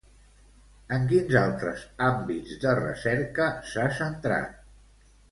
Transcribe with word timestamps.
En 0.95 1.03
quins 1.09 1.35
altres 1.41 1.83
àmbits 2.05 2.55
de 2.63 2.73
recerca 2.79 3.49
s'ha 3.73 3.85
centrat? 3.99 4.57